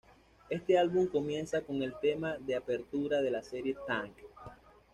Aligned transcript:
Este 0.49 0.79
álbum 0.79 1.05
comienza 1.05 1.61
con 1.61 1.83
el 1.83 1.93
tema 2.01 2.35
de 2.39 2.55
apertura 2.55 3.21
de 3.21 3.29
la 3.29 3.43
serie 3.43 3.77
Tank!. 3.87 4.17